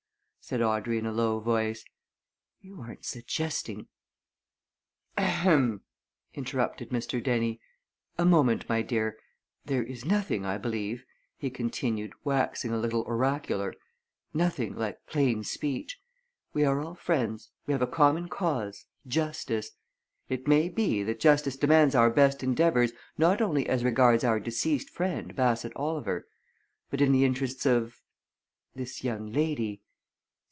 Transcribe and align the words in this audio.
said 0.43 0.59
Audrey 0.61 0.97
in 0.97 1.05
a 1.05 1.13
low 1.13 1.39
voice. 1.39 1.85
"You 2.59 2.81
aren't 2.81 3.05
suggesting" 3.05 3.87
"Ahem!" 5.17 5.81
interrupted 6.33 6.89
Mr. 6.89 7.23
Dennie. 7.23 7.61
"A 8.17 8.25
moment, 8.25 8.67
my 8.67 8.81
dear. 8.81 9.17
There 9.63 9.83
is 9.83 10.03
nothing, 10.03 10.43
I 10.43 10.57
believe," 10.57 11.05
he 11.37 11.49
continued, 11.49 12.11
waxing 12.25 12.71
a 12.73 12.77
little 12.77 13.03
oracular, 13.03 13.73
"nothing 14.33 14.75
like 14.75 15.05
plain 15.05 15.45
speech. 15.45 16.01
We 16.53 16.65
are 16.65 16.81
all 16.81 16.95
friends 16.95 17.51
we 17.65 17.71
have 17.71 17.81
a 17.83 17.87
common 17.87 18.27
cause 18.27 18.87
justice! 19.07 19.71
It 20.27 20.49
may 20.49 20.67
be 20.67 21.01
that 21.03 21.21
justice 21.21 21.55
demands 21.55 21.95
our 21.95 22.09
best 22.09 22.43
endeavours 22.43 22.91
not 23.17 23.39
only 23.41 23.69
as 23.69 23.85
regards 23.85 24.25
our 24.25 24.39
deceased 24.39 24.89
friend, 24.89 25.33
Bassett 25.33 25.71
Oliver, 25.77 26.27
but 26.89 26.99
in 26.99 27.13
the 27.13 27.23
interests 27.23 27.65
of 27.65 28.01
this 28.75 29.01
young 29.01 29.31
lady. 29.31 29.81